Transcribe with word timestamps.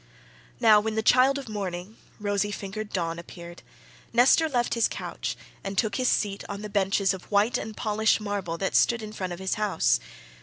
Now 0.59 0.79
when 0.79 0.95
the 0.95 1.03
child 1.03 1.37
of 1.37 1.47
morning 1.47 1.95
rosy 2.19 2.49
fingered 2.49 2.91
Dawn 2.91 3.19
appeared, 3.19 3.61
Nestor 4.11 4.49
left 4.49 4.73
his 4.73 4.87
couch 4.87 5.37
and 5.63 5.77
took 5.77 5.97
his 5.97 6.07
seat 6.09 6.43
on 6.49 6.63
the 6.63 6.69
benches 6.69 7.13
of 7.13 7.29
white 7.31 7.59
and 7.59 7.77
polished 7.77 8.19
marble 8.19 8.57
that 8.57 8.75
stood 8.75 9.03
in 9.03 9.13
front 9.13 9.31
of 9.31 9.37
his 9.37 9.53
house. 9.61 9.99